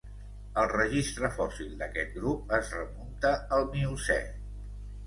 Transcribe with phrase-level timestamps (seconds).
[0.61, 4.21] El registre fòssil d'aquest grup es remunta al Miocè.